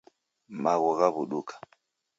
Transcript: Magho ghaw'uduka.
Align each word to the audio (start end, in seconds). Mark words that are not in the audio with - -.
Magho 0.61 0.91
ghaw'uduka. 0.99 1.55